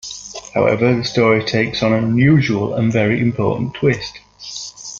[0.55, 4.17] However, the story takes on an unusual and very important twist.